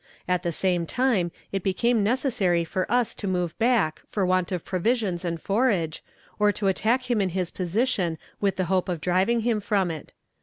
[0.27, 4.65] At the same time it became necessary for us to move back for want of
[4.65, 6.03] provisions and forage,
[6.39, 10.13] or to attack him in his position with the hope of driving him from it.